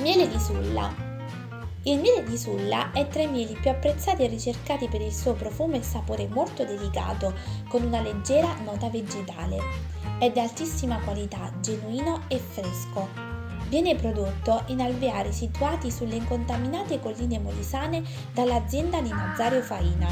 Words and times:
Miele 0.00 0.28
di 0.28 0.38
Sulla. 0.38 0.90
Il 1.82 2.00
miele 2.00 2.24
di 2.24 2.38
Sulla 2.38 2.90
è 2.92 3.06
tra 3.08 3.20
i 3.20 3.28
mieli 3.28 3.54
più 3.60 3.68
apprezzati 3.68 4.24
e 4.24 4.28
ricercati 4.28 4.88
per 4.88 5.02
il 5.02 5.12
suo 5.12 5.34
profumo 5.34 5.76
e 5.76 5.82
sapore 5.82 6.26
molto 6.26 6.64
delicato, 6.64 7.34
con 7.68 7.82
una 7.82 8.00
leggera 8.00 8.48
nota 8.64 8.88
vegetale. 8.88 9.58
È 10.18 10.30
di 10.30 10.40
altissima 10.40 10.98
qualità, 11.00 11.52
genuino 11.60 12.22
e 12.28 12.38
fresco. 12.38 13.08
Viene 13.68 13.94
prodotto 13.94 14.62
in 14.68 14.80
alveari 14.80 15.34
situati 15.34 15.90
sulle 15.90 16.16
incontaminate 16.16 16.98
colline 16.98 17.38
molisane 17.38 18.02
dall'azienda 18.32 19.02
di 19.02 19.10
Nazario 19.10 19.60
Faina. 19.60 20.08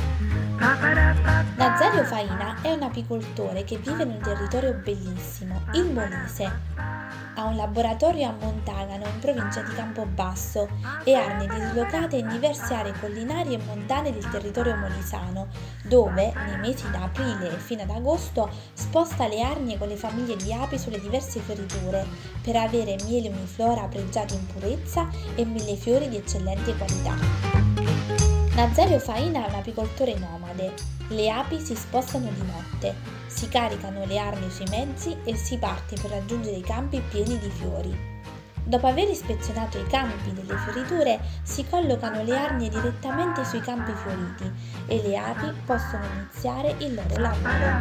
Nazario 1.57 2.05
Faina 2.05 2.61
è 2.61 2.73
un 2.73 2.83
apicoltore 2.83 3.65
che 3.65 3.79
vive 3.79 4.03
in 4.03 4.11
un 4.11 4.21
territorio 4.21 4.75
bellissimo, 4.75 5.63
il 5.73 5.91
Molise. 5.91 6.98
Ha 7.35 7.45
un 7.45 7.57
laboratorio 7.57 8.29
a 8.29 8.35
Montagano 8.39 9.07
in 9.07 9.19
provincia 9.21 9.63
di 9.63 9.75
Campobasso 9.75 10.69
e 11.05 11.15
arnie 11.15 11.49
dislocate 11.49 12.17
in 12.17 12.29
diverse 12.29 12.75
aree 12.75 12.95
collinari 12.99 13.55
e 13.55 13.59
montane 13.59 14.13
del 14.13 14.29
territorio 14.29 14.77
molisano, 14.77 15.49
dove 15.85 16.33
nei 16.47 16.59
mesi 16.59 16.91
da 16.91 17.05
aprile 17.05 17.51
fino 17.59 17.83
ad 17.83 17.91
agosto 17.91 18.51
sposta 18.73 19.27
le 19.27 19.43
arnie 19.43 19.79
con 19.79 19.89
le 19.89 19.97
famiglie 19.97 20.37
di 20.37 20.53
api 20.53 20.79
sulle 20.79 21.01
diverse 21.01 21.41
fioriture 21.41 22.07
per 22.43 22.57
avere 22.57 22.97
miele 23.05 23.29
uniflora 23.29 23.87
pregiato 23.87 24.35
in 24.35 24.47
purezza 24.47 25.09
e 25.35 25.45
mille 25.45 25.77
fiori 25.77 26.09
di 26.09 26.17
eccellente 26.17 26.77
qualità. 26.77 27.15
Nazario 28.55 28.99
Faina 28.99 29.47
è 29.47 29.49
un 29.49 29.55
apicoltore 29.55 30.19
nomade. 30.19 30.98
Le 31.11 31.31
api 31.31 31.59
si 31.59 31.75
spostano 31.75 32.29
di 32.29 32.43
notte, 32.43 32.95
si 33.27 33.49
caricano 33.49 34.05
le 34.05 34.19
arnie 34.19 34.51
sui 34.51 34.67
mezzi 34.69 35.17
e 35.25 35.37
si 35.37 35.57
parte 35.57 35.97
per 35.99 36.11
raggiungere 36.11 36.57
i 36.57 36.63
campi 36.63 37.01
pieni 37.01 37.39
di 37.39 37.49
fiori. 37.49 38.17
Dopo 38.63 38.87
aver 38.87 39.09
ispezionato 39.09 39.79
i 39.79 39.87
campi 39.87 40.35
delle 40.35 40.59
fioriture, 40.59 41.19
si 41.43 41.67
collocano 41.67 42.23
le 42.23 42.37
arnie 42.37 42.69
direttamente 42.69 43.43
sui 43.47 43.61
campi 43.61 43.93
fioriti 43.95 44.53
e 44.87 45.01
le 45.03 45.17
api 45.17 45.51
possono 45.65 46.05
iniziare 46.15 46.75
il 46.81 46.93
loro 46.93 47.17
lavoro. 47.17 47.79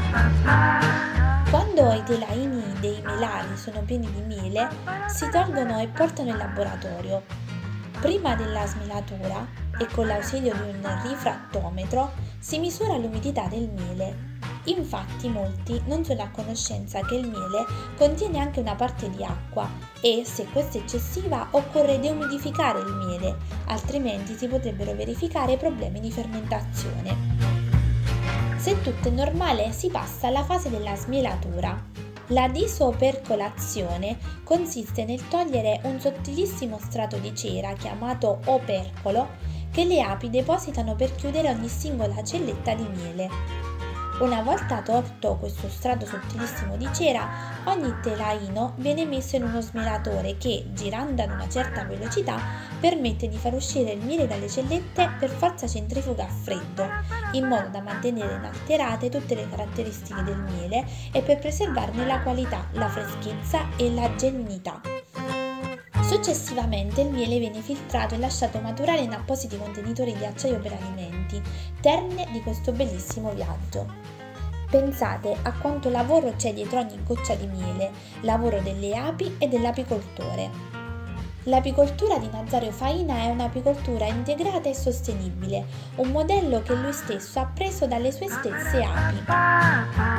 Quando 1.50 1.92
i 1.92 2.04
telaini 2.04 2.80
dei 2.80 3.02
melari 3.04 3.58
sono 3.58 3.82
pieni 3.82 4.10
di 4.10 4.22
miele, 4.22 4.70
si 5.08 5.30
tolgono 5.30 5.82
e 5.82 5.88
portano 5.90 6.30
in 6.30 6.38
laboratorio. 6.38 7.24
Prima 8.00 8.36
della 8.36 8.66
smilatura 8.66 9.46
e 9.78 9.86
con 9.88 10.08
l'ausilio 10.08 10.54
di 10.54 10.62
un 10.62 11.02
rifrattometro 11.04 12.27
si 12.40 12.60
misura 12.60 12.98
l'umidità 12.98 13.48
del 13.48 13.70
miele 13.70 14.28
Infatti 14.68 15.30
molti 15.30 15.82
non 15.86 16.04
sono 16.04 16.22
a 16.24 16.30
conoscenza 16.30 17.00
che 17.02 17.16
il 17.16 17.28
miele 17.28 17.66
contiene 17.96 18.40
anche 18.40 18.60
una 18.60 18.76
parte 18.76 19.10
di 19.10 19.24
acqua 19.24 19.70
e 20.02 20.24
se 20.26 20.46
questa 20.52 20.78
è 20.78 20.82
eccessiva 20.82 21.48
occorre 21.52 22.00
deumidificare 22.00 22.80
il 22.80 22.94
miele, 22.94 23.36
altrimenti 23.68 24.36
si 24.36 24.48
potrebbero 24.48 24.94
verificare 24.94 25.56
problemi 25.56 26.02
di 26.02 26.12
fermentazione. 26.12 27.16
Se 28.58 28.82
tutto 28.82 29.08
è 29.08 29.12
normale 29.12 29.72
si 29.72 29.90
passa 29.90 30.28
alla 30.28 30.44
fase 30.44 30.70
della 30.70 30.96
smielatura. 30.96 31.96
La 32.32 32.50
disopercolazione 32.50 34.18
consiste 34.44 35.06
nel 35.06 35.30
togliere 35.30 35.80
un 35.84 35.98
sottilissimo 35.98 36.78
strato 36.78 37.16
di 37.20 37.34
cera 37.34 37.72
chiamato 37.72 38.42
opercolo 38.44 39.56
che 39.78 39.86
le 39.86 40.02
api 40.02 40.32
depositano 40.32 40.96
per 40.96 41.14
chiudere 41.14 41.52
ogni 41.52 41.68
singola 41.68 42.24
celletta 42.24 42.74
di 42.74 42.88
miele. 42.96 43.30
Una 44.22 44.42
volta 44.42 44.82
tolto 44.82 45.36
questo 45.36 45.70
strato 45.70 46.04
sottilissimo 46.04 46.76
di 46.78 46.90
cera, 46.92 47.30
ogni 47.66 47.94
telaino 48.02 48.74
viene 48.78 49.06
messo 49.06 49.36
in 49.36 49.44
uno 49.44 49.62
smelatore 49.62 50.40
che, 50.40 50.66
girando 50.74 51.22
ad 51.22 51.30
una 51.30 51.48
certa 51.48 51.84
velocità, 51.84 52.40
permette 52.80 53.28
di 53.28 53.38
far 53.38 53.54
uscire 53.54 53.92
il 53.92 54.04
miele 54.04 54.26
dalle 54.26 54.50
cellette 54.50 55.12
per 55.20 55.30
forza 55.30 55.68
centrifuga 55.68 56.24
a 56.24 56.28
freddo, 56.28 56.88
in 57.34 57.46
modo 57.46 57.68
da 57.68 57.82
mantenere 57.82 58.34
inalterate 58.34 59.10
tutte 59.10 59.36
le 59.36 59.48
caratteristiche 59.48 60.24
del 60.24 60.40
miele 60.40 60.88
e 61.12 61.22
per 61.22 61.38
preservarne 61.38 62.04
la 62.04 62.20
qualità, 62.22 62.68
la 62.72 62.90
freschezza 62.90 63.68
e 63.78 63.94
la 63.94 64.16
genuinità. 64.16 64.97
Successivamente 66.08 67.02
il 67.02 67.10
miele 67.10 67.38
viene 67.38 67.60
filtrato 67.60 68.16
e 68.16 68.18
lasciato 68.18 68.62
maturare 68.62 69.02
in 69.02 69.12
appositi 69.12 69.58
contenitori 69.58 70.16
di 70.16 70.24
acciaio 70.24 70.58
per 70.58 70.72
alimenti, 70.72 71.42
termine 71.82 72.26
di 72.32 72.42
questo 72.42 72.72
bellissimo 72.72 73.32
viaggio. 73.32 73.86
Pensate 74.72 75.36
a 75.42 75.52
quanto 75.52 75.90
lavoro 75.90 76.34
c'è 76.38 76.54
dietro 76.54 76.80
ogni 76.80 77.04
goccia 77.04 77.36
di 77.36 77.46
miele, 77.48 77.92
lavoro 78.22 78.62
delle 78.62 78.96
api 78.96 79.36
e 79.38 79.50
dell'apicoltore. 79.50 80.50
L'apicoltura 81.44 82.18
di 82.18 82.30
Nazario 82.32 82.72
Faina 82.72 83.24
è 83.24 83.28
un'apicoltura 83.28 84.06
integrata 84.06 84.70
e 84.70 84.74
sostenibile, 84.74 85.66
un 85.96 86.10
modello 86.12 86.62
che 86.62 86.74
lui 86.74 86.94
stesso 86.94 87.40
ha 87.40 87.52
preso 87.54 87.86
dalle 87.86 88.14
sue 88.14 88.30
stesse 88.30 88.82
api, 88.82 89.24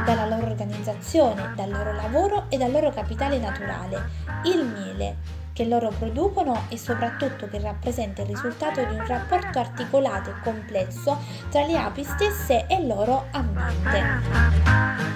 dalla 0.05 0.27
loro 0.27 0.47
organizzazione, 0.49 1.55
dal 1.57 1.71
loro 1.71 1.95
lavoro 1.95 2.45
e 2.51 2.59
dal 2.59 2.71
loro 2.71 2.91
capitale 2.91 3.39
naturale, 3.39 4.11
il 4.45 4.67
miele, 4.67 5.17
che 5.59 5.65
loro 5.65 5.91
producono 5.99 6.67
e 6.69 6.79
soprattutto 6.79 7.49
che 7.49 7.59
rappresenta 7.59 8.23
il 8.23 8.29
risultato 8.29 8.81
di 8.85 8.95
un 8.95 9.05
rapporto 9.05 9.59
articolato 9.59 10.31
e 10.31 10.35
complesso 10.45 11.19
tra 11.51 11.67
le 11.67 11.77
api 11.77 12.05
stesse 12.05 12.67
e 12.69 12.77
il 12.77 12.87
loro 12.87 13.27
ambiente. 13.33 13.99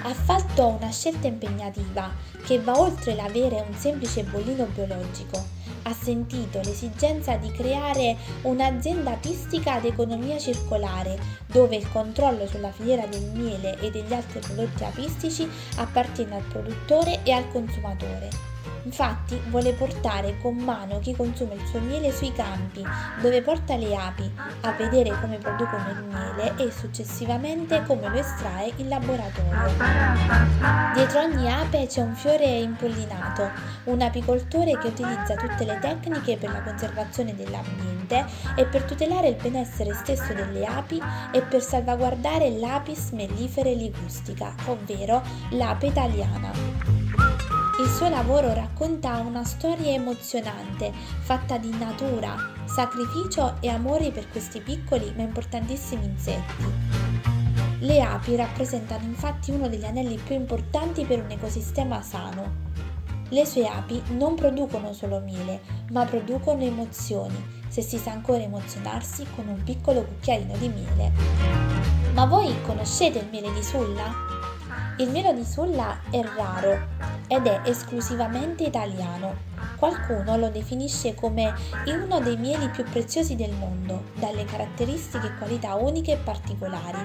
Ha 0.03 0.13
fatto 0.13 0.67
una 0.67 0.91
scelta 0.91 1.27
impegnativa 1.27 2.11
che 2.45 2.59
va 2.59 2.77
oltre 2.77 3.15
l'avere 3.15 3.63
un 3.65 3.73
semplice 3.73 4.23
bollino 4.23 4.65
biologico 4.65 5.61
ha 5.85 5.93
sentito 5.93 6.61
l'esigenza 6.63 7.35
di 7.35 7.51
creare 7.51 8.15
un'azienda 8.43 9.11
apistica 9.11 9.73
ad 9.73 9.83
economia 9.85 10.39
circolare, 10.39 11.19
dove 11.47 11.75
il 11.75 11.89
controllo 11.91 12.47
sulla 12.47 12.71
filiera 12.71 13.05
del 13.05 13.31
miele 13.33 13.77
e 13.81 13.91
degli 13.91 14.13
altri 14.13 14.39
prodotti 14.39 14.85
apistici 14.85 15.45
appartiene 15.77 16.35
al 16.35 16.43
produttore 16.43 17.19
e 17.23 17.31
al 17.33 17.49
consumatore. 17.51 18.52
Infatti 18.83 19.39
vuole 19.49 19.73
portare 19.73 20.37
con 20.41 20.55
mano 20.57 20.99
chi 20.99 21.15
consuma 21.15 21.53
il 21.53 21.65
suo 21.67 21.79
miele 21.79 22.11
sui 22.11 22.33
campi, 22.33 22.83
dove 23.21 23.41
porta 23.41 23.75
le 23.75 23.95
api, 23.95 24.29
a 24.61 24.71
vedere 24.73 25.17
come 25.21 25.37
producono 25.37 25.89
il 25.89 26.03
miele 26.03 26.53
e 26.57 26.71
successivamente 26.71 27.83
come 27.85 28.09
lo 28.09 28.17
estrae 28.17 28.73
in 28.77 28.89
laboratorio. 28.89 29.71
Dietro 30.93 31.21
ogni 31.21 31.49
ape 31.51 31.87
c'è 31.87 32.01
un 32.01 32.13
fiore 32.13 32.45
impollinato, 32.45 33.49
un 33.85 34.01
apicoltore 34.01 34.77
che 34.77 34.87
utilizza 34.87 35.35
tutte 35.35 35.63
le 35.63 35.79
tecniche 35.79 36.37
per 36.37 36.51
la 36.51 36.61
conservazione 36.61 37.35
dell'ambiente 37.35 38.25
e 38.55 38.65
per 38.65 38.83
tutelare 38.83 39.29
il 39.29 39.35
benessere 39.41 39.93
stesso 39.93 40.33
delle 40.33 40.65
api 40.65 41.01
e 41.31 41.41
per 41.41 41.61
salvaguardare 41.61 42.49
l'apis 42.51 43.11
mellifere 43.11 43.73
ligustica, 43.73 44.53
ovvero 44.67 45.21
l'ape 45.51 45.87
italiana. 45.87 46.92
Il 47.79 47.89
suo 47.89 48.07
lavoro 48.07 48.53
racconta 48.53 49.17
una 49.17 49.43
storia 49.43 49.93
emozionante, 49.93 50.93
fatta 50.93 51.57
di 51.57 51.75
natura, 51.75 52.35
sacrificio 52.65 53.55
e 53.61 53.67
amore 53.67 54.11
per 54.11 54.29
questi 54.29 54.61
piccoli 54.61 55.11
ma 55.15 55.23
importantissimi 55.23 56.05
insetti. 56.05 56.65
Le 57.79 57.99
api 57.99 58.35
rappresentano 58.35 59.05
infatti 59.05 59.49
uno 59.49 59.67
degli 59.69 59.85
anelli 59.85 60.17
più 60.17 60.35
importanti 60.35 61.03
per 61.03 61.23
un 61.23 61.31
ecosistema 61.31 62.03
sano. 62.03 62.71
Le 63.29 63.45
sue 63.47 63.65
api 63.65 64.03
non 64.09 64.35
producono 64.35 64.93
solo 64.93 65.19
miele, 65.19 65.61
ma 65.89 66.05
producono 66.05 66.61
emozioni, 66.61 67.43
se 67.69 67.81
si 67.81 67.97
sa 67.97 68.11
ancora 68.11 68.43
emozionarsi 68.43 69.25
con 69.33 69.47
un 69.47 69.63
piccolo 69.63 70.03
cucchiaino 70.03 70.55
di 70.57 70.67
miele. 70.67 71.11
Ma 72.13 72.25
voi 72.25 72.53
conoscete 72.61 73.17
il 73.17 73.29
miele 73.31 73.51
di 73.51 73.63
Sulla? 73.63 74.42
Il 74.97 75.09
miele 75.09 75.33
di 75.33 75.43
Sulla 75.43 75.99
è 76.11 76.21
raro 76.21 76.87
ed 77.27 77.47
è 77.47 77.61
esclusivamente 77.63 78.63
italiano. 78.63 79.51
Qualcuno 79.77 80.37
lo 80.37 80.49
definisce 80.49 81.15
come 81.15 81.51
uno 81.87 82.19
dei 82.19 82.37
mieli 82.37 82.69
più 82.69 82.83
preziosi 82.83 83.35
del 83.35 83.53
mondo, 83.53 84.03
dalle 84.13 84.45
caratteristiche 84.45 85.27
e 85.27 85.35
qualità 85.37 85.73
uniche 85.75 86.13
e 86.13 86.17
particolari. 86.17 86.99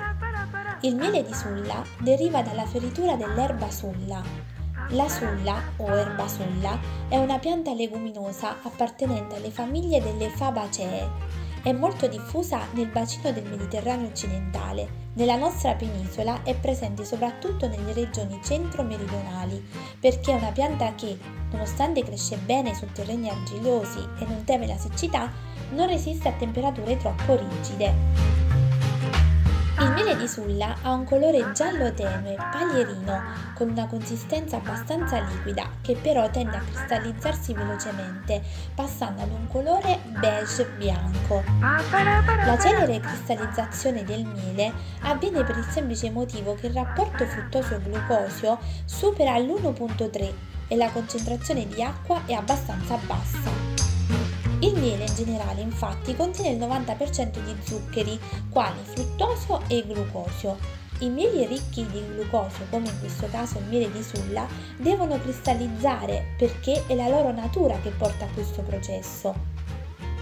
Il 0.82 0.96
miele 0.96 1.24
di 1.24 1.32
Sulla 1.32 1.82
deriva 1.98 2.42
dalla 2.42 2.66
fioritura 2.66 3.16
dell'erba 3.16 3.70
sulla. 3.70 4.22
La 4.90 5.08
sulla, 5.08 5.60
o 5.76 5.88
erba 5.88 6.28
sulla, 6.28 6.78
è 7.08 7.16
una 7.16 7.38
pianta 7.38 7.72
leguminosa 7.72 8.56
appartenente 8.62 9.36
alle 9.36 9.50
famiglie 9.50 10.02
delle 10.02 10.28
Fabaceae 10.28 11.38
è 11.62 11.72
molto 11.72 12.06
diffusa 12.06 12.60
nel 12.72 12.86
bacino 12.86 13.32
del 13.32 13.44
Mediterraneo 13.48 14.08
occidentale. 14.08 15.07
Nella 15.18 15.34
nostra 15.34 15.74
penisola 15.74 16.44
è 16.44 16.54
presente 16.54 17.04
soprattutto 17.04 17.66
nelle 17.66 17.92
regioni 17.92 18.38
centro-meridionali, 18.40 19.60
perché 19.98 20.30
è 20.30 20.36
una 20.36 20.52
pianta 20.52 20.94
che, 20.94 21.18
nonostante 21.50 22.04
cresce 22.04 22.36
bene 22.36 22.72
su 22.72 22.86
terreni 22.92 23.28
argillosi 23.28 23.98
e 23.98 24.24
non 24.24 24.44
teme 24.44 24.68
la 24.68 24.76
siccità, 24.76 25.28
non 25.72 25.88
resiste 25.88 26.28
a 26.28 26.34
temperature 26.34 26.96
troppo 26.98 27.34
rigide. 27.34 28.47
Miele 29.98 30.16
di 30.16 30.28
sulla 30.28 30.76
ha 30.82 30.92
un 30.92 31.02
colore 31.02 31.50
giallo 31.50 31.92
tenue, 31.92 32.36
paglierino, 32.36 33.20
con 33.54 33.70
una 33.70 33.88
consistenza 33.88 34.58
abbastanza 34.58 35.18
liquida 35.18 35.68
che 35.82 35.96
però 35.96 36.30
tende 36.30 36.56
a 36.56 36.60
cristallizzarsi 36.60 37.52
velocemente, 37.52 38.40
passando 38.76 39.22
ad 39.22 39.30
un 39.30 39.48
colore 39.48 39.98
beige 40.20 40.66
bianco. 40.76 41.42
La 41.90 42.56
celere 42.60 43.00
cristallizzazione 43.00 44.04
del 44.04 44.24
miele 44.24 44.72
avviene 45.00 45.42
per 45.42 45.56
il 45.56 45.66
semplice 45.68 46.10
motivo 46.12 46.54
che 46.54 46.68
il 46.68 46.74
rapporto 46.74 47.26
fruttoso-glucosio 47.26 48.56
supera 48.84 49.36
l'1.3 49.36 50.32
e 50.68 50.76
la 50.76 50.90
concentrazione 50.90 51.66
di 51.66 51.82
acqua 51.82 52.22
è 52.24 52.34
abbastanza 52.34 52.96
bassa. 53.04 53.77
Il 54.60 54.76
miele 54.76 55.04
in 55.04 55.14
generale 55.14 55.60
infatti 55.60 56.16
contiene 56.16 56.50
il 56.50 56.58
90% 56.58 57.38
di 57.44 57.54
zuccheri, 57.62 58.18
quali 58.50 58.80
fruttosio 58.82 59.62
e 59.68 59.86
glucosio. 59.86 60.58
I 60.98 61.08
mieli 61.10 61.46
ricchi 61.46 61.86
di 61.86 62.02
glucosio, 62.12 62.66
come 62.68 62.88
in 62.88 62.98
questo 62.98 63.28
caso 63.30 63.58
il 63.58 63.66
miele 63.66 63.88
di 63.92 64.02
sulla, 64.02 64.48
devono 64.76 65.16
cristallizzare 65.20 66.34
perché 66.36 66.84
è 66.88 66.96
la 66.96 67.06
loro 67.06 67.30
natura 67.30 67.78
che 67.80 67.90
porta 67.90 68.24
a 68.24 68.28
questo 68.34 68.62
processo. 68.62 69.32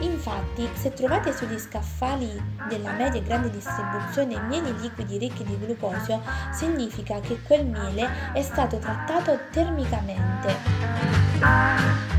Infatti, 0.01 0.69
se 0.75 0.93
trovate 0.93 1.33
sugli 1.33 1.59
scaffali 1.59 2.39
della 2.69 2.93
media 2.93 3.19
e 3.19 3.25
grande 3.25 3.51
distribuzione 3.51 4.39
mieli 4.41 4.79
liquidi 4.81 5.17
ricchi 5.17 5.45
di 5.45 5.59
glucosio, 5.59 6.21
significa 6.53 7.21
che 7.21 7.41
quel 7.41 7.65
miele 7.65 8.07
è 8.35 8.43
stato 8.43 8.77
trattato 8.77 9.39
termicamente. 9.51 12.16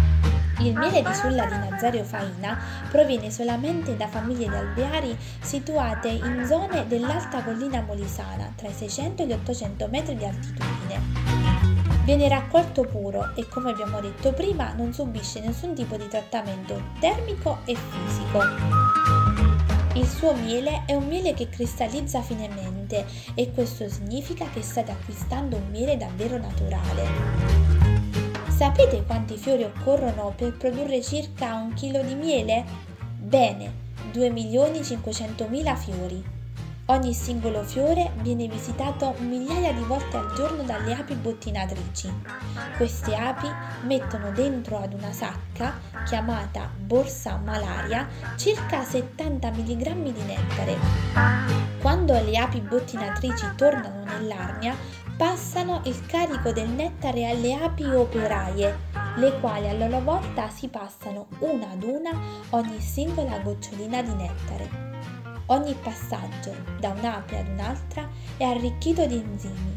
Il 0.60 0.76
miele 0.76 1.04
di 1.04 1.14
sulla 1.14 1.46
di 1.46 1.70
Nazario 1.70 2.04
Faina 2.04 2.58
proviene 2.90 3.30
solamente 3.30 3.96
da 3.96 4.08
famiglie 4.08 4.50
di 4.50 4.56
alveari 4.56 5.16
situate 5.40 6.08
in 6.08 6.46
zone 6.48 6.88
dell'alta 6.88 7.44
collina 7.44 7.82
molisana, 7.82 8.52
tra 8.56 8.68
i 8.68 8.74
600 8.74 9.22
e 9.22 9.28
gli 9.28 9.34
800 9.34 9.88
metri 9.88 10.16
di 10.16 10.26
altitudine. 10.26 11.00
Viene 12.06 12.28
raccolto 12.28 12.86
puro 12.86 13.36
e 13.36 13.48
come 13.48 13.70
abbiamo 13.70 14.00
detto 14.00 14.34
prima 14.34 14.74
non 14.74 14.94
subisce 14.94 15.42
nessun 15.42 15.76
tipo 15.76 15.96
di 15.96 16.08
trattamento 16.08 16.82
termico 17.00 17.60
e 17.66 17.76
fisico. 17.76 18.40
Il 19.94 20.08
suo 20.08 20.34
miele 20.34 20.84
è 20.86 20.94
un 20.94 21.06
miele 21.08 21.34
che 21.34 21.50
cristallizza 21.50 22.22
finemente 22.22 23.06
e 23.36 23.52
questo 23.52 23.88
significa 23.90 24.46
che 24.52 24.62
state 24.64 24.92
acquistando 24.92 25.58
un 25.58 25.70
miele 25.70 25.98
davvero 25.98 26.38
naturale. 26.38 27.87
Sapete 28.58 29.04
quanti 29.06 29.38
fiori 29.38 29.64
occorrono 29.64 30.34
per 30.36 30.58
produrre 30.58 31.00
circa 31.04 31.54
un 31.54 31.76
chilo 31.76 32.02
di 32.02 32.16
miele? 32.16 32.66
Bene, 33.16 33.72
2.500.000 34.12 35.76
fiori. 35.76 36.24
Ogni 36.86 37.14
singolo 37.14 37.62
fiore 37.62 38.14
viene 38.22 38.48
visitato 38.48 39.14
migliaia 39.20 39.74
di 39.74 39.84
volte 39.84 40.18
al 40.18 40.34
giorno 40.34 40.64
dalle 40.64 40.96
api 40.96 41.14
bottinatrici. 41.14 42.12
Queste 42.78 43.14
api 43.14 43.48
mettono 43.86 44.32
dentro 44.32 44.80
ad 44.80 44.94
una 44.94 45.12
sacca, 45.12 45.80
chiamata 46.04 46.68
borsa 46.76 47.38
malaria, 47.38 48.08
circa 48.38 48.84
70 48.84 49.52
mg 49.52 50.12
di 50.12 50.24
nettare. 50.24 50.78
Quando 51.80 52.14
le 52.14 52.36
api 52.36 52.60
bottinatrici 52.62 53.46
tornano 53.56 54.04
nell'arnia, 54.04 54.76
passano 55.18 55.82
il 55.86 56.06
carico 56.06 56.52
del 56.52 56.70
nettare 56.70 57.28
alle 57.28 57.56
api 57.56 57.86
operaie, 57.86 58.78
le 59.16 59.40
quali 59.40 59.68
a 59.68 59.74
loro 59.74 60.00
volta 60.00 60.48
si 60.50 60.68
passano 60.68 61.26
una 61.40 61.72
ad 61.72 61.82
una 61.82 62.12
ogni 62.52 62.80
singola 62.80 63.40
gocciolina 63.40 64.04
di 64.04 64.14
nettare. 64.14 64.70
Ogni 65.48 65.76
passaggio 65.82 66.54
da 66.80 66.90
un'ape 66.90 67.40
ad 67.40 67.48
un'altra 67.48 68.08
è 68.38 68.44
arricchito 68.44 69.08
di 69.08 69.16
enzimi. 69.16 69.76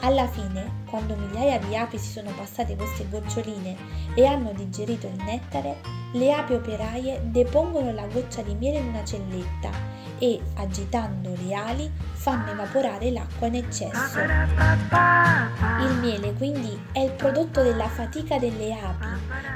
Alla 0.00 0.26
fine, 0.28 0.82
quando 0.88 1.14
migliaia 1.14 1.58
di 1.58 1.76
api 1.76 1.98
si 1.98 2.12
sono 2.12 2.30
passate 2.30 2.74
queste 2.74 3.06
goccioline 3.10 3.76
e 4.14 4.24
hanno 4.24 4.52
digerito 4.52 5.06
il 5.06 5.22
nettare, 5.24 5.76
le 6.12 6.32
api 6.32 6.54
operaie 6.54 7.20
depongono 7.22 7.92
la 7.92 8.06
goccia 8.06 8.40
di 8.40 8.54
miele 8.54 8.78
in 8.78 8.86
una 8.86 9.04
celletta 9.04 9.93
e, 10.18 10.40
agitando 10.56 11.34
le 11.42 11.54
ali, 11.54 11.92
fanno 12.12 12.50
evaporare 12.50 13.10
l'acqua 13.10 13.46
in 13.46 13.56
eccesso. 13.56 14.18
Il 14.20 15.98
miele 16.00 16.32
quindi 16.34 16.80
è 16.92 17.00
il 17.00 17.12
prodotto 17.12 17.62
della 17.62 17.88
fatica 17.88 18.38
delle 18.38 18.72
api, 18.72 19.06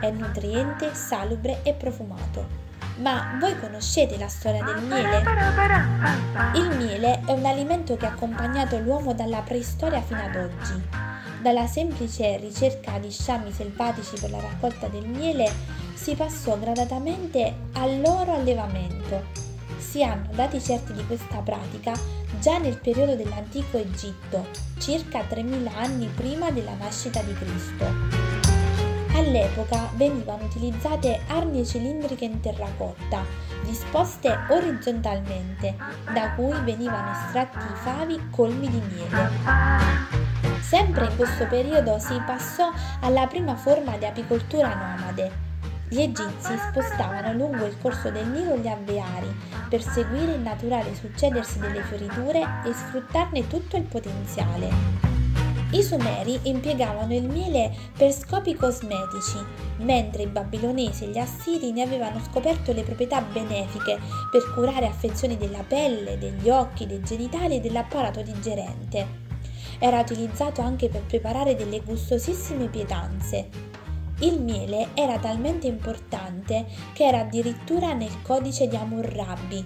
è 0.01 0.11
nutriente, 0.11 0.95
salubre 0.95 1.61
e 1.63 1.73
profumato. 1.75 2.67
Ma 2.99 3.37
voi 3.39 3.59
conoscete 3.59 4.19
la 4.19 4.29
storia 4.29 4.63
del 4.65 4.83
miele? 4.83 5.23
Il 6.55 6.77
miele 6.77 7.21
è 7.25 7.31
un 7.31 7.45
alimento 7.45 7.97
che 7.97 8.07
ha 8.07 8.11
accompagnato 8.11 8.79
l'uomo 8.81 9.15
dalla 9.15 9.41
preistoria 9.41 10.03
fino 10.03 10.21
ad 10.21 10.35
oggi. 10.35 10.83
Dalla 11.41 11.69
semplice 11.69 12.37
ricerca 12.39 12.99
di 12.99 13.11
sciami 13.11 13.53
selvatici 13.53 14.19
per 14.21 14.31
la 14.31 14.41
raccolta 14.41 14.89
del 14.89 15.07
miele 15.07 15.49
si 15.95 16.17
passò 16.17 16.59
gradatamente 16.59 17.55
al 17.75 18.01
loro 18.01 18.35
allevamento 18.35 19.47
si 19.89 20.03
hanno 20.03 20.29
dati 20.33 20.61
certi 20.61 20.93
di 20.93 21.07
questa 21.07 21.39
pratica 21.39 21.95
già 22.41 22.59
nel 22.59 22.79
periodo 22.79 23.17
dell'antico 23.17 23.79
Egitto, 23.79 24.47
circa 24.79 25.23
3000 25.23 25.71
anni 25.75 26.07
prima 26.15 26.51
della 26.51 26.75
nascita 26.79 27.23
di 27.23 27.33
Cristo. 27.33 27.87
All'epoca 29.15 29.91
venivano 29.95 30.45
utilizzate 30.45 31.21
arnie 31.29 31.65
cilindriche 31.65 32.27
in 32.27 32.39
terracotta, 32.41 33.25
disposte 33.65 34.37
orizzontalmente, 34.51 35.75
da 36.13 36.33
cui 36.33 36.55
venivano 36.65 37.11
estratti 37.13 37.65
i 37.65 37.77
favi 37.77 38.29
colmi 38.31 38.69
di 38.69 38.83
miele. 38.93 39.31
Sempre 40.61 41.07
in 41.07 41.17
questo 41.17 41.47
periodo 41.47 41.99
si 41.99 42.21
passò 42.27 42.71
alla 43.01 43.27
prima 43.27 43.57
forma 43.57 43.97
di 43.97 44.05
apicoltura 44.05 44.69
nomade, 44.75 45.48
gli 45.89 46.01
egizi 46.01 46.57
spostavano 46.69 47.33
lungo 47.33 47.65
il 47.65 47.79
corso 47.81 48.11
del 48.11 48.27
Nilo 48.27 48.57
gli 48.57 48.69
alveari 48.69 49.35
per 49.69 49.83
seguire 49.83 50.33
il 50.33 50.41
naturale 50.41 50.95
succedersi 50.95 51.59
delle 51.59 51.83
fioriture 51.83 52.41
e 52.67 52.73
sfruttarne 52.73 53.47
tutto 53.47 53.77
il 53.77 53.85
potenziale. 53.85 54.69
I 55.71 55.83
sumeri 55.83 56.41
impiegavano 56.45 57.15
il 57.15 57.29
miele 57.29 57.75
per 57.97 58.11
scopi 58.13 58.55
cosmetici, 58.55 59.39
mentre 59.79 60.23
i 60.23 60.27
babilonesi 60.27 61.05
e 61.05 61.09
gli 61.09 61.19
assiri 61.19 61.73
ne 61.73 61.83
avevano 61.83 62.21
scoperto 62.21 62.73
le 62.73 62.83
proprietà 62.83 63.21
benefiche 63.21 63.99
per 64.31 64.51
curare 64.55 64.87
affezioni 64.87 65.37
della 65.37 65.63
pelle, 65.67 66.17
degli 66.17 66.49
occhi, 66.49 66.87
dei 66.87 67.03
genitali 67.03 67.57
e 67.57 67.61
dell'apparato 67.61 68.23
digerente. 68.23 69.27
Era 69.79 70.01
utilizzato 70.01 70.63
anche 70.63 70.89
per 70.89 71.03
preparare 71.03 71.55
delle 71.55 71.81
gustosissime 71.81 72.69
pietanze. 72.69 73.78
Il 74.21 74.41
miele 74.41 74.89
era 74.95 75.17
talmente 75.19 75.69
importante 75.69 76.67
che 76.93 77.05
era 77.05 77.21
addirittura 77.21 77.93
nel 77.93 78.21
codice 78.23 78.67
di 78.67 78.75
Hammurabi. 78.75 79.65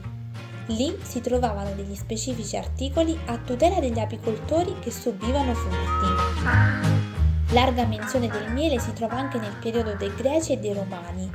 Lì 0.67 0.95
si 1.03 1.23
trovavano 1.23 1.73
degli 1.75 1.95
specifici 1.95 2.59
articoli 2.59 3.19
a 3.27 3.39
tutela 3.39 3.81
degli 3.81 3.99
apicoltori 3.99 4.75
che 4.79 4.91
subivano 4.91 5.55
furti. 5.55 7.55
Larga 7.55 7.87
menzione 7.87 8.29
del 8.29 8.53
miele 8.53 8.79
si 8.79 8.93
trova 8.93 9.17
anche 9.17 9.39
nel 9.39 9.57
periodo 9.59 9.95
dei 9.95 10.13
greci 10.15 10.53
e 10.53 10.59
dei 10.59 10.75
romani. 10.75 11.31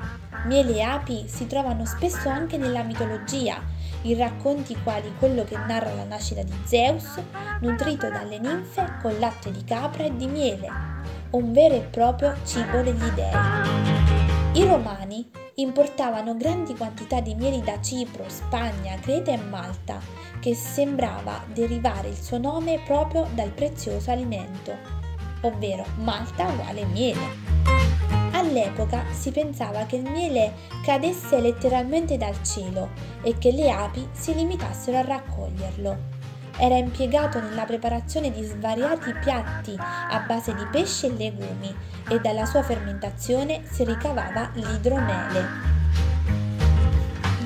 Miele 0.45 0.75
e 0.75 0.81
api 0.81 1.25
si 1.27 1.47
trovano 1.47 1.86
spesso 1.86 2.29
anche 2.29 2.57
nella 2.57 2.83
mitologia, 2.83 3.59
in 4.03 4.17
racconti 4.17 4.77
quali 4.83 5.12
quello 5.17 5.43
che 5.43 5.57
narra 5.57 5.91
la 5.93 6.03
nascita 6.03 6.43
di 6.43 6.53
Zeus, 6.65 7.19
nutrito 7.62 8.09
dalle 8.09 8.38
ninfe 8.38 9.00
con 9.01 9.17
latte 9.17 9.51
di 9.51 9.63
capra 9.63 10.05
e 10.05 10.15
di 10.15 10.27
miele, 10.27 10.69
un 11.31 11.51
vero 11.51 11.75
e 11.75 11.81
proprio 11.81 12.36
cibo 12.46 12.81
degli 12.81 13.10
dei. 13.12 13.31
I 14.53 14.65
romani 14.65 15.29
importavano 15.55 16.36
grandi 16.38 16.75
quantità 16.75 17.19
di 17.19 17.36
mieli 17.36 17.62
da 17.62 17.81
Cipro, 17.81 18.25
Spagna, 18.27 18.96
Creta 19.00 19.31
e 19.31 19.38
Malta, 19.38 20.00
che 20.39 20.55
sembrava 20.55 21.43
derivare 21.53 22.10
il 22.10 22.15
suo 22.15 22.38
nome 22.38 22.79
proprio 22.86 23.27
dal 23.34 23.50
prezioso 23.50 24.12
alimento, 24.12 24.75
ovvero 25.41 25.84
Malta 25.98 26.48
uguale 26.48 26.86
miele. 26.86 27.55
All'epoca 28.31 29.03
si 29.12 29.31
pensava 29.31 29.86
che 29.86 29.98
il 29.98 30.10
miele 30.10 30.53
cadesse 30.84 31.39
letteralmente 31.39 32.17
dal 32.17 32.41
cielo 32.43 32.89
e 33.22 33.38
che 33.38 33.51
le 33.51 33.69
api 33.72 34.07
si 34.12 34.34
limitassero 34.34 34.98
a 34.98 35.01
raccoglierlo 35.01 36.16
era 36.57 36.75
impiegato 36.75 37.39
nella 37.39 37.65
preparazione 37.65 38.31
di 38.31 38.43
svariati 38.43 39.13
piatti 39.13 39.75
a 39.77 40.19
base 40.19 40.53
di 40.55 40.65
pesce 40.71 41.07
e 41.07 41.13
legumi 41.15 41.75
e 42.09 42.19
dalla 42.19 42.45
sua 42.45 42.63
fermentazione 42.63 43.61
si 43.69 43.83
ricavava 43.83 44.49
l'idromele. 44.53 45.75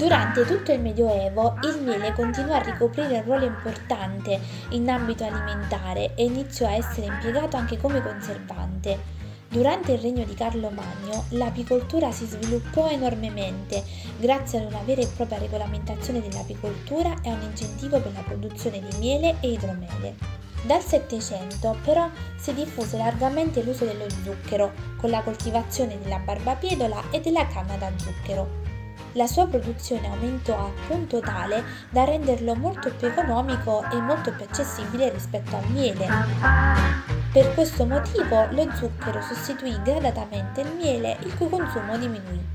Durante 0.01 0.45
tutto 0.45 0.71
il 0.71 0.79
Medioevo 0.79 1.59
il 1.61 1.83
miele 1.83 2.11
continuò 2.13 2.55
a 2.55 2.61
ricoprire 2.63 3.17
un 3.17 3.23
ruolo 3.23 3.45
importante 3.45 4.39
in 4.69 4.89
ambito 4.89 5.23
alimentare 5.23 6.15
e 6.15 6.23
iniziò 6.23 6.65
a 6.65 6.73
essere 6.73 7.05
impiegato 7.05 7.55
anche 7.55 7.77
come 7.77 8.01
conservante. 8.01 9.20
Durante 9.51 9.91
il 9.91 9.99
regno 9.99 10.23
di 10.23 10.33
Carlo 10.33 10.69
Magno 10.69 11.25
l'apicoltura 11.31 12.09
si 12.13 12.25
sviluppò 12.25 12.87
enormemente 12.87 13.83
grazie 14.17 14.59
ad 14.59 14.71
una 14.71 14.81
vera 14.85 15.01
e 15.01 15.07
propria 15.13 15.39
regolamentazione 15.39 16.21
dell'apicoltura 16.21 17.15
e 17.21 17.29
a 17.29 17.33
un 17.33 17.41
incentivo 17.41 17.99
per 17.99 18.13
la 18.13 18.21
produzione 18.21 18.79
di 18.79 18.97
miele 18.97 19.35
e 19.41 19.51
idromele. 19.51 20.15
Dal 20.61 20.81
Settecento 20.81 21.75
però 21.83 22.09
si 22.37 22.53
diffuse 22.53 22.95
largamente 22.95 23.61
l'uso 23.61 23.83
dello 23.83 24.09
zucchero 24.23 24.71
con 24.95 25.09
la 25.09 25.21
coltivazione 25.21 25.99
della 25.99 26.19
barbapiedola 26.19 27.09
e 27.11 27.19
della 27.19 27.45
canna 27.47 27.75
da 27.75 27.91
zucchero. 27.97 28.47
La 29.13 29.27
sua 29.27 29.47
produzione 29.47 30.07
aumentò 30.07 30.57
a 30.57 30.71
punto 30.87 31.19
tale 31.19 31.61
da 31.89 32.05
renderlo 32.05 32.55
molto 32.55 32.89
più 32.95 33.07
economico 33.07 33.83
e 33.91 33.99
molto 33.99 34.31
più 34.31 34.45
accessibile 34.45 35.09
rispetto 35.09 35.57
al 35.57 35.69
miele. 35.71 37.10
Per 37.31 37.53
questo 37.53 37.85
motivo 37.85 38.45
lo 38.51 38.67
zucchero 38.75 39.21
sostituì 39.21 39.81
gradatamente 39.81 40.59
il 40.59 40.75
miele 40.75 41.15
il 41.21 41.33
cui 41.37 41.47
consumo 41.47 41.97
diminuì. 41.97 42.45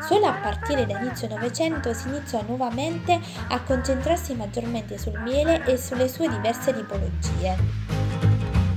Solo 0.00 0.26
a 0.26 0.32
partire 0.32 0.86
da 0.86 0.98
inizio 0.98 1.28
Novecento 1.28 1.94
si 1.94 2.08
iniziò 2.08 2.42
nuovamente 2.42 3.20
a 3.46 3.60
concentrarsi 3.62 4.34
maggiormente 4.34 4.98
sul 4.98 5.20
miele 5.20 5.64
e 5.66 5.76
sulle 5.76 6.08
sue 6.08 6.28
diverse 6.28 6.74
tipologie. 6.74 7.56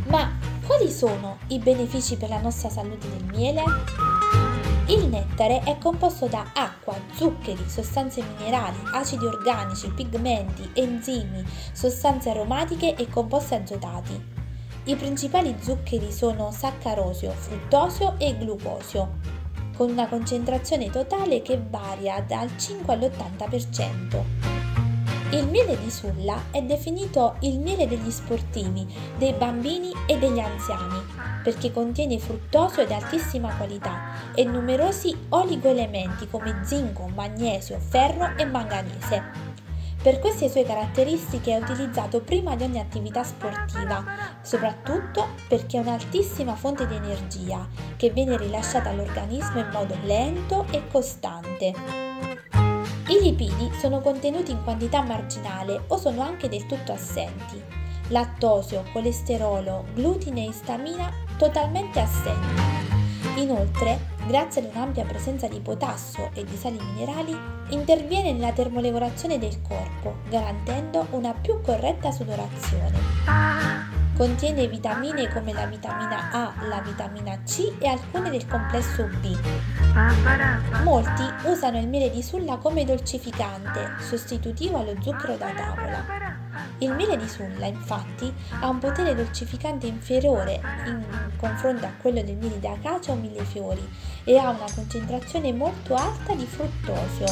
Ma 0.09 0.31
quali 0.67 0.91
sono 0.91 1.39
i 1.47 1.57
benefici 1.57 2.17
per 2.17 2.29
la 2.29 2.39
nostra 2.39 2.69
salute 2.69 3.09
del 3.09 3.25
miele? 3.25 3.63
Il 4.89 5.07
nettare 5.07 5.61
è 5.63 5.75
composto 5.79 6.27
da 6.27 6.51
acqua, 6.53 6.95
zuccheri, 7.15 7.67
sostanze 7.67 8.21
minerali, 8.21 8.77
acidi 8.93 9.25
organici, 9.25 9.89
pigmenti, 9.89 10.69
enzimi, 10.73 11.43
sostanze 11.71 12.29
aromatiche 12.29 12.93
e 12.93 13.09
composti 13.09 13.55
azotati. 13.55 14.40
I 14.85 14.95
principali 14.95 15.55
zuccheri 15.59 16.11
sono 16.11 16.49
saccarosio, 16.51 17.29
fruttosio 17.29 18.15
e 18.17 18.35
glucosio, 18.35 19.19
con 19.77 19.91
una 19.91 20.07
concentrazione 20.07 20.89
totale 20.89 21.43
che 21.43 21.61
varia 21.69 22.19
dal 22.27 22.57
5 22.57 22.91
all'80%. 22.91 24.23
Il 25.33 25.45
miele 25.47 25.77
di 25.77 25.91
sulla 25.91 26.45
è 26.49 26.63
definito 26.63 27.35
il 27.41 27.59
miele 27.59 27.87
degli 27.87 28.09
sportivi, 28.09 28.87
dei 29.19 29.33
bambini 29.33 29.91
e 30.07 30.17
degli 30.17 30.39
anziani, 30.39 30.99
perché 31.43 31.71
contiene 31.71 32.17
fruttosio 32.17 32.83
di 32.83 32.93
altissima 32.93 33.55
qualità 33.55 34.33
e 34.33 34.43
numerosi 34.45 35.15
oligoelementi 35.29 36.27
come 36.27 36.61
zinco, 36.63 37.07
magnesio, 37.07 37.77
ferro 37.79 38.35
e 38.35 38.45
manganese. 38.45 39.50
Per 40.01 40.17
queste 40.17 40.49
sue 40.49 40.63
caratteristiche 40.63 41.55
è 41.55 41.61
utilizzato 41.61 42.21
prima 42.21 42.55
di 42.55 42.63
ogni 42.63 42.79
attività 42.79 43.23
sportiva, 43.23 44.03
soprattutto 44.41 45.35
perché 45.47 45.77
è 45.77 45.81
un'altissima 45.81 46.55
fonte 46.55 46.87
di 46.87 46.95
energia 46.95 47.67
che 47.97 48.09
viene 48.09 48.35
rilasciata 48.35 48.89
all'organismo 48.89 49.59
in 49.59 49.69
modo 49.71 49.95
lento 50.01 50.65
e 50.71 50.87
costante. 50.87 51.73
I 53.09 53.21
lipidi 53.21 53.69
sono 53.79 53.99
contenuti 54.01 54.49
in 54.49 54.63
quantità 54.63 55.03
marginale 55.03 55.83
o 55.87 55.97
sono 55.97 56.23
anche 56.23 56.49
del 56.49 56.65
tutto 56.65 56.93
assenti. 56.93 57.61
Lattosio, 58.07 58.83
colesterolo, 58.91 59.85
glutine 59.93 60.45
e 60.45 60.49
istamina 60.49 61.11
totalmente 61.37 61.99
assenti. 61.99 62.61
Inoltre, 63.35 64.10
grazie 64.27 64.61
ad 64.61 64.69
un'ampia 64.73 65.03
presenza 65.05 65.47
di 65.47 65.59
potassio 65.59 66.29
e 66.33 66.43
di 66.43 66.55
sali 66.55 66.79
minerali, 66.79 67.37
interviene 67.69 68.31
nella 68.31 68.51
termoregolazione 68.51 69.37
del 69.37 69.61
corpo, 69.61 70.15
garantendo 70.29 71.07
una 71.11 71.33
più 71.33 71.59
corretta 71.61 72.11
sudorazione. 72.11 72.99
Contiene 74.15 74.67
vitamine 74.67 75.33
come 75.33 75.51
la 75.51 75.65
vitamina 75.65 76.29
A, 76.31 76.53
la 76.67 76.81
vitamina 76.81 77.41
C 77.43 77.73
e 77.79 77.87
alcune 77.87 78.29
del 78.29 78.47
complesso 78.47 79.07
B. 79.19 79.35
Molti 80.83 81.23
usano 81.45 81.79
il 81.79 81.87
miele 81.87 82.11
di 82.11 82.21
sulla 82.21 82.57
come 82.57 82.85
dolcificante, 82.85 83.95
sostitutivo 83.99 84.77
allo 84.77 84.95
zucchero 85.01 85.37
da 85.37 85.51
tavola. 85.51 86.20
Il 86.81 86.93
miele 86.93 87.15
di 87.15 87.29
sulla, 87.29 87.67
infatti, 87.67 88.33
ha 88.59 88.67
un 88.67 88.79
potere 88.79 89.13
dolcificante 89.13 89.85
inferiore 89.85 90.59
in 90.87 91.05
confronto 91.37 91.85
a 91.85 91.91
quello 92.01 92.23
del 92.23 92.35
miele 92.35 92.59
di 92.59 92.65
acacia 92.65 93.11
o 93.11 93.15
millefiori 93.15 93.87
e 94.23 94.35
ha 94.37 94.49
una 94.49 94.65
concentrazione 94.73 95.53
molto 95.53 95.93
alta 95.93 96.33
di 96.33 96.47
fruttosio. 96.47 97.25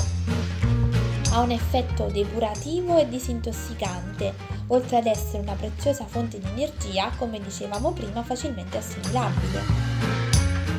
Ha 1.31 1.39
un 1.41 1.49
effetto 1.49 2.05
depurativo 2.11 2.99
e 2.99 3.09
disintossicante, 3.09 4.35
oltre 4.67 4.97
ad 4.97 5.07
essere 5.07 5.41
una 5.41 5.55
preziosa 5.55 6.05
fonte 6.05 6.37
di 6.37 6.47
energia, 6.47 7.09
come 7.17 7.39
dicevamo 7.39 7.91
prima, 7.91 8.21
facilmente 8.21 8.77
assimilabile. 8.77 9.61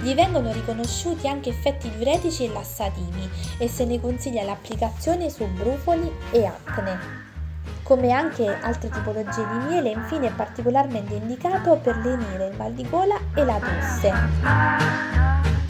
Gli 0.00 0.14
vengono 0.14 0.52
riconosciuti 0.52 1.26
anche 1.26 1.50
effetti 1.50 1.90
diuretici 1.90 2.44
e 2.44 2.52
lassativi 2.52 3.28
e 3.58 3.66
se 3.66 3.84
ne 3.84 4.00
consiglia 4.00 4.44
l'applicazione 4.44 5.28
su 5.28 5.44
brufoli 5.48 6.08
e 6.30 6.44
acne. 6.46 7.29
Come 7.90 8.12
anche 8.12 8.46
altre 8.46 8.88
tipologie 8.88 9.44
di 9.44 9.66
miele, 9.66 9.90
infine 9.90 10.28
è 10.28 10.32
particolarmente 10.32 11.14
indicato 11.14 11.74
per 11.82 11.96
lenire 11.96 12.46
il 12.46 12.56
mal 12.56 12.72
di 12.72 12.88
gola 12.88 13.16
e 13.34 13.44
la 13.44 13.58
tosse. 13.58 14.12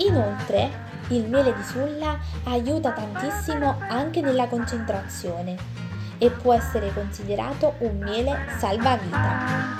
Inoltre, 0.06 0.68
il 1.08 1.26
miele 1.26 1.54
di 1.54 1.62
sulla 1.62 2.18
aiuta 2.44 2.92
tantissimo 2.92 3.74
anche 3.88 4.20
nella 4.20 4.48
concentrazione 4.48 5.56
e 6.18 6.30
può 6.30 6.52
essere 6.52 6.92
considerato 6.92 7.76
un 7.78 7.96
miele 7.96 8.38
salvavita. 8.58 9.78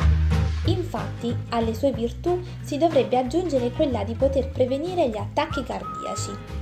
Infatti, 0.65 1.37
alle 1.51 1.75
sue 1.75 1.93
virtù 1.93 2.43
si 2.63 2.79
dovrebbe 2.79 3.19
aggiungere 3.19 3.71
quella 3.71 4.03
di 4.03 4.15
poter 4.15 4.49
prevenire 4.49 5.11
gli 5.11 5.19
attacchi 5.19 5.63
cardiaci. 5.63 6.60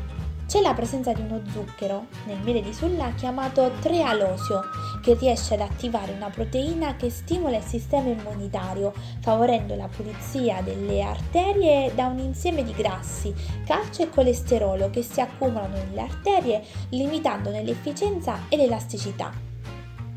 C'è 0.49 0.62
la 0.62 0.73
presenza 0.73 1.12
di 1.12 1.21
uno 1.21 1.43
zucchero 1.52 2.07
nel 2.25 2.38
miele 2.38 2.62
di 2.62 2.73
sulla 2.73 3.12
chiamato 3.14 3.71
trealosio, 3.81 4.62
che 5.02 5.12
riesce 5.12 5.52
ad 5.52 5.61
attivare 5.61 6.12
una 6.12 6.31
proteina 6.31 6.97
che 6.97 7.11
stimola 7.11 7.59
il 7.59 7.62
sistema 7.62 8.09
immunitario, 8.09 8.95
favorendo 9.21 9.75
la 9.75 9.90
pulizia 9.95 10.62
delle 10.62 11.02
arterie 11.02 11.93
da 11.95 12.07
un 12.07 12.21
insieme 12.21 12.64
di 12.64 12.73
grassi, 12.73 13.35
calcio 13.67 14.05
e 14.05 14.09
colesterolo 14.09 14.88
che 14.88 15.02
si 15.02 15.21
accumulano 15.21 15.75
nelle 15.75 16.00
arterie, 16.00 16.64
limitandone 16.88 17.62
l'efficienza 17.62 18.45
e 18.49 18.57
l'elasticità. 18.57 19.31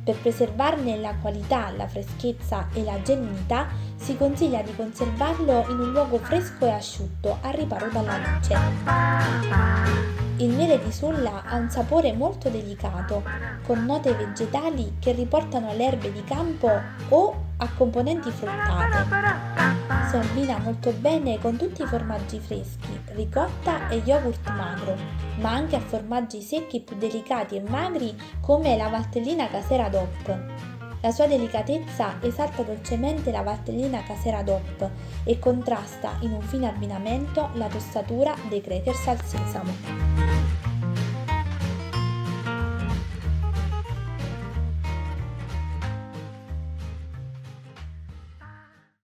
Per 0.03 0.15
preservarne 0.15 0.97
la 0.97 1.13
qualità, 1.21 1.73
la 1.75 1.89
freschezza 1.89 2.69
e 2.73 2.83
la 2.83 3.01
genuinità 3.01 3.67
si 3.97 4.15
consiglia 4.15 4.61
di 4.61 4.73
conservarlo 4.73 5.65
in 5.67 5.77
un 5.77 5.91
luogo 5.91 6.19
fresco 6.19 6.67
e 6.67 6.71
asciutto, 6.71 7.38
a 7.41 7.50
riparo 7.50 7.89
dalla 7.89 8.17
luce. 8.17 10.19
Il 10.41 10.50
miele 10.50 10.83
di 10.83 10.91
sulla 10.91 11.43
ha 11.45 11.55
un 11.55 11.69
sapore 11.69 12.13
molto 12.13 12.50
delicato, 12.50 13.21
con 13.63 13.86
note 13.86 14.15
vegetali 14.15 14.95
che 14.98 15.12
riportano 15.12 15.69
alle 15.69 15.86
erbe 15.86 16.12
di 16.12 16.24
campo 16.24 16.67
o 17.10 17.36
a 17.57 17.69
componenti 17.77 18.31
fruttate. 18.31 19.05
Si 20.10 20.15
abbina 20.15 20.57
molto 20.57 20.93
bene 20.93 21.38
con 21.39 21.57
tutti 21.57 21.83
i 21.83 21.86
formaggi 21.86 22.39
freschi, 22.39 23.00
ricotta 23.10 23.88
e 23.89 24.01
yogurt 24.03 24.50
magro, 24.50 24.98
ma 25.41 25.51
anche 25.51 25.75
a 25.75 25.79
formaggi 25.79 26.41
secchi 26.41 26.79
più 26.81 26.95
delicati 26.95 27.57
e 27.57 27.62
magri 27.62 28.19
come 28.41 28.75
la 28.75 28.88
valtellina 28.88 29.48
casera 29.48 29.89
DOP. 29.89 30.39
La 31.03 31.12
sua 31.12 31.27
delicatezza 31.27 32.15
esalta 32.21 32.63
dolcemente 32.63 33.31
la 33.31 33.43
valtellina 33.43 34.03
casera 34.03 34.41
DOP 34.41 34.89
e 35.24 35.38
contrasta 35.38 36.17
in 36.21 36.31
un 36.31 36.41
fine 36.41 36.67
abbinamento 36.67 37.50
la 37.53 37.67
tostatura 37.67 38.33
dei 38.50 38.62
crackers 38.62 39.07
al 39.07 39.21
sesamo. 39.24 40.20